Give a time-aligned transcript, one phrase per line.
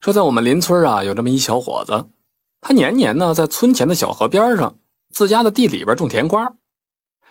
[0.00, 2.06] 说在我们邻村啊，有这么一小伙子，
[2.62, 4.74] 他年年呢在村前的小河边上，
[5.10, 6.50] 自家的地里边种甜瓜。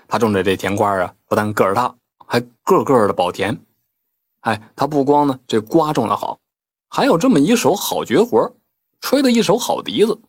[0.08, 1.96] 他种的这甜瓜啊，不但个儿大，
[2.28, 3.60] 还个个的保甜。
[4.42, 6.40] 哎，他不光呢这瓜种的好，
[6.90, 8.54] 还有这么一手好绝活，
[9.02, 10.20] 吹的一手好笛子。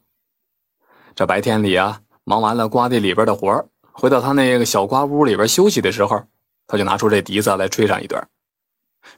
[1.15, 6.23] 这白天里啊，忙完了瓜地里边的活回到他那个小瓜屋里边休息的时候，
[6.67, 8.27] 他就拿出这笛子来吹上一段。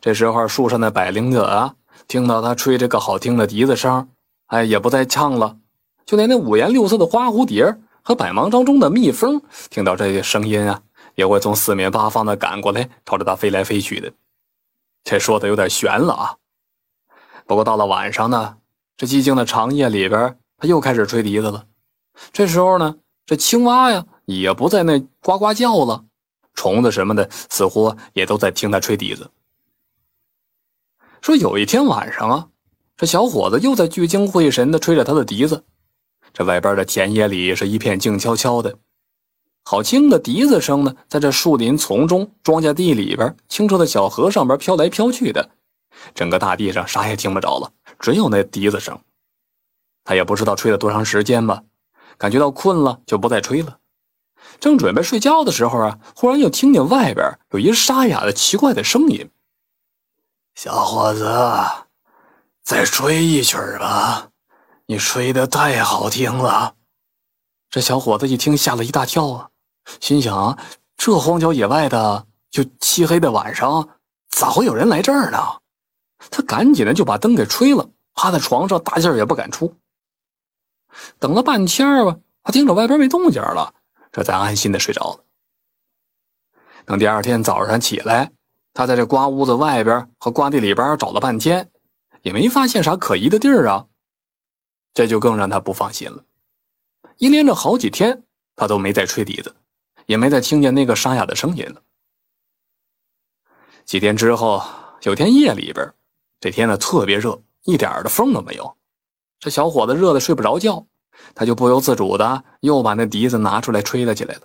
[0.01, 1.77] 这时候树上的百灵者啊。
[2.09, 4.09] 听到他吹这个好听的笛子声，
[4.47, 5.57] 哎，也不再唱了。
[6.05, 9.41] 就连那五颜六色的花蝴蝶和百忙当中的蜜蜂，
[9.71, 10.83] 听到这些声音啊，
[11.15, 14.13] 也会从四面八方的赶过来，朝着他飞来飞去的。
[15.05, 16.37] 这说的有点悬了啊。
[17.47, 18.57] 不过到了晚上呢，
[18.97, 21.65] 这寂静的长夜里边，他又开始吹笛子了。
[22.33, 26.05] 这时候呢，这青蛙呀也不在那呱呱叫了，
[26.55, 29.31] 虫子什么的似乎也都在听他吹笛子。
[31.23, 32.49] 说有一天晚上啊，
[32.97, 35.65] 这小伙子又在聚精会神地吹着他的笛子。
[36.33, 38.77] 这外边的田野里是一片静悄悄的，
[39.63, 45.51] 好听的笛子声呢，在这树林丛中、庄稼地里边、清澈的小河上边飘来飘去的。
[46.13, 48.99] 整个大地上啥也听不着了，只有那笛子声。
[50.03, 51.63] 他也不知道吹了多长时间吧，
[52.19, 53.79] 感觉到困了就不再吹了。
[54.59, 59.31] 正准备睡觉的时候啊，忽然又听见外边有一沙哑的奇怪的声音。
[60.55, 61.27] 小伙子，
[62.63, 64.29] 再吹一曲吧，
[64.87, 66.75] 你吹的太好听了。
[67.71, 69.49] 这小伙子一听，吓了一大跳啊，
[70.01, 70.57] 心想：
[70.97, 73.89] 这荒郊野外的，就漆黑的晚上，
[74.29, 75.39] 咋会有人来这儿呢？
[76.31, 79.75] 他赶紧的就把灯给吹了，趴在床上，大劲儿也不敢出。
[81.19, 83.75] 等了半天吧，他听着外边没动静了，
[84.13, 85.25] 这才安心的睡着了。
[86.85, 88.31] 等第二天早上起来。
[88.75, 91.71] 他在这瓜屋子外边和瓜地里边找了半天，
[92.23, 93.87] 也没发现啥可疑的地儿啊，
[94.95, 96.25] 这就更让他不放心了。
[97.19, 98.25] 一连着好几天，
[98.57, 99.55] 他都没再吹笛子，
[100.07, 101.83] 也没再听见那个沙哑的声音了。
[103.85, 104.63] 几天之后，
[105.03, 105.93] 有天夜里边，
[106.41, 108.77] 这天呢特别热，一点的风都没有。
[109.39, 110.87] 这小伙子热的睡不着觉，
[111.35, 114.43] 他就不由自主的又把那笛子拿出来吹了起来了。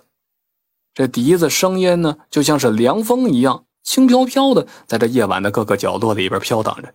[0.92, 3.64] 这笛子声音呢，就像是凉风一样。
[3.88, 6.92] 轻飘飘的，在这夜晚的各个角落里边飘荡着，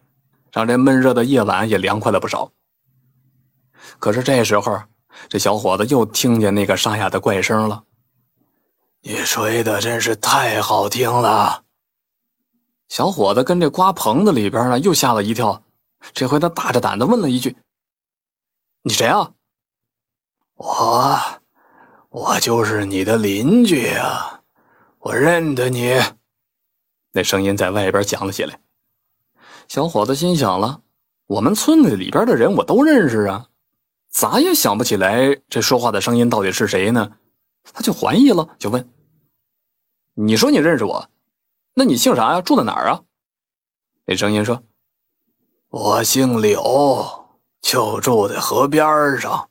[0.51, 2.51] 让这闷热的夜晚也凉快了不少。
[3.97, 4.79] 可是这时候，
[5.27, 7.83] 这小伙子又听见那个沙哑的怪声了
[9.01, 11.63] ：“你吹的真是太好听了！”
[12.89, 15.63] 小伙子跟这瓜棚子里边呢，又吓了一跳。
[16.13, 17.57] 这回他大着胆子问了一句
[18.85, 19.31] ：“你谁啊
[20.57, 21.19] ？”“我，
[22.09, 24.41] 我就是你的邻居啊，
[24.99, 25.99] 我认得你。”
[27.13, 28.59] 那声音在外边响了起来，
[29.67, 30.81] 小伙子心想了：
[31.27, 33.47] 我们村子里边的人我都认识啊，
[34.09, 37.17] 咋也想不起来这说话的声音到底是谁呢？
[37.71, 38.89] 他就怀疑了，就问
[40.15, 41.07] ：“你说你认识我，
[41.75, 42.41] 那你姓啥呀？
[42.41, 43.03] 住在哪儿啊？”
[44.05, 44.63] 那声音说
[45.69, 47.29] ：“我姓柳，
[47.61, 49.49] 就住在河边上。”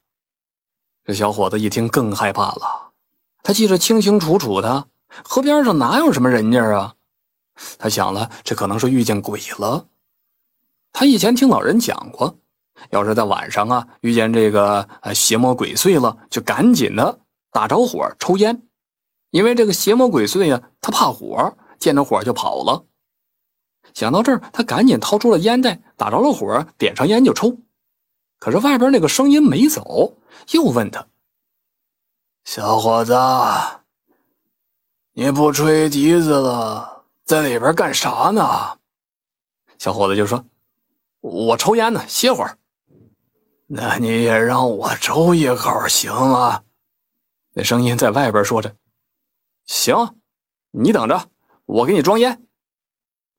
[1.06, 2.90] 这小伙子一听更害怕了，
[3.42, 4.88] 他记得清清楚楚的，
[5.24, 6.94] 河边上哪有什么人家啊？
[7.78, 9.86] 他想了，这可能是遇见鬼了。
[10.92, 12.38] 他以前听老人讲过，
[12.90, 17.20] 要是在晚上啊遇见这个邪魔鬼祟了，就赶紧的
[17.50, 18.62] 打着火抽烟，
[19.30, 22.84] 因为这个邪魔鬼祟呀，他怕火，见着火就跑了。
[23.94, 27.58] 想到这儿，他赶紧掏出了烟袋，打着了火，点上烟就抽。
[28.38, 30.18] 可是外边那个声音没走，
[30.52, 31.06] 又问他
[32.44, 33.14] ：“小伙子，
[35.12, 38.78] 你不吹笛子了？”在里边干啥呢？
[39.78, 40.44] 小伙子就说
[41.20, 42.58] ：“我抽烟呢，歇会儿。”
[43.66, 46.62] 那你也让我抽一口行吗？
[47.54, 48.76] 那声音在外边说着
[49.66, 50.20] ：“行，
[50.72, 51.30] 你等着，
[51.64, 52.46] 我给你装烟。”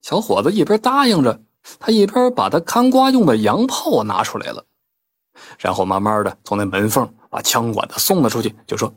[0.02, 1.42] 小伙子一边答应着，
[1.80, 4.66] 他一边把他看瓜用的洋炮拿出来了，
[5.60, 8.94] 然后慢慢的从那门缝把枪管子送了出去，就说：“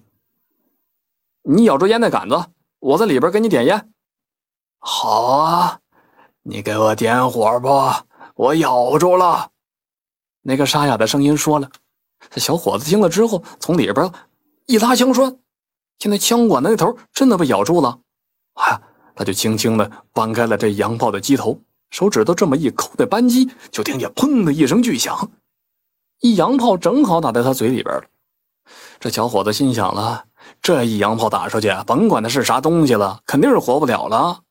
[1.42, 2.46] 你咬住烟袋杆子，
[2.78, 3.92] 我在里边给你点烟。”
[4.88, 5.80] 好啊，
[6.44, 8.04] 你给我点火吧，
[8.36, 9.50] 我咬住了。
[10.42, 11.68] 那个沙哑的声音说了。
[12.30, 14.08] 这小伙子听了之后，从里边
[14.66, 15.36] 一拉枪栓，
[15.98, 17.98] 现在枪管的那头真的被咬住了。
[18.54, 18.80] 啊，
[19.16, 21.60] 他就轻轻的搬开了这洋炮的机头，
[21.90, 25.28] 手指头这么一抠的扳机，就听见砰的一声巨响，
[26.20, 28.04] 一洋炮正好打在他嘴里边了。
[29.00, 30.24] 这小伙子心想了，
[30.62, 34.42] 这一洋炮打出去，甭管他是啥东西了，肯定是活不了了。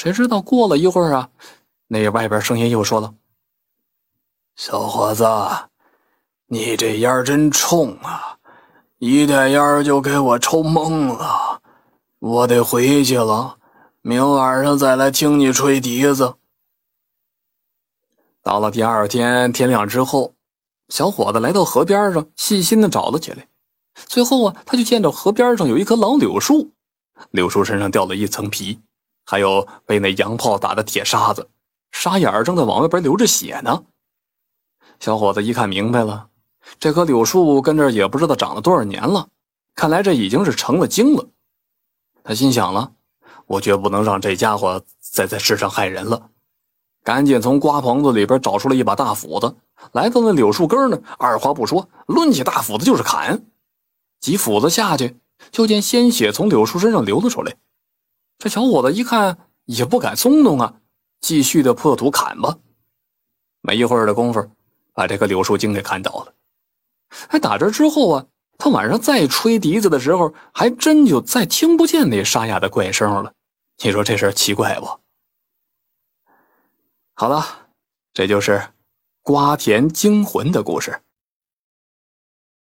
[0.00, 1.28] 谁知道过了一会儿啊，
[1.86, 3.12] 那外边声音又说了
[4.56, 5.26] ：“小伙子，
[6.46, 8.38] 你这烟真冲啊！
[8.96, 11.60] 一袋烟就给我抽懵了，
[12.18, 13.58] 我得回去了。
[14.00, 16.36] 明晚上再来听你吹笛子。
[18.42, 20.32] 到了第二天天亮之后，
[20.88, 23.46] 小伙子来到河边上，细心的找了起来。
[24.06, 26.70] 最后啊，他就见着河边上有一棵老柳树，
[27.32, 28.80] 柳树身上掉了一层皮，
[29.30, 31.48] 还有被那洋炮打的铁沙子，
[31.92, 33.84] 沙眼儿正在往外边流着血呢。
[34.98, 36.30] 小伙子一看明白了，
[36.80, 39.28] 这棵柳树跟这也不知道长了多少年了，
[39.76, 41.28] 看来这已经是成了精了。
[42.24, 42.90] 他心想了，
[43.46, 46.30] 我绝不能让这家伙再在世上害人了，
[47.04, 49.54] 赶紧从瓜棚子里边找出了一把大斧子，
[49.92, 53.46] 来到那柳树根呢，二话不说，抡起大斧子就是砍。
[54.18, 55.20] 几斧子下去，
[55.52, 57.54] 就见鲜血从柳树身上流了出来。
[58.40, 60.74] 这小伙子一看也不敢松动啊，
[61.20, 62.58] 继续的破土砍吧。
[63.60, 64.50] 没一会儿的功夫。
[64.92, 66.34] 把这个柳树精给砍倒了。
[67.28, 68.26] 哎，打这之后啊，
[68.58, 73.32] 他晚上再吹笛子的时候，还真就再听不见那沙哑的怪声了。
[73.82, 74.86] 你说这事奇怪不？
[77.14, 77.46] 好了，
[78.12, 78.62] 这就是
[79.22, 81.00] 瓜田惊魂的故事。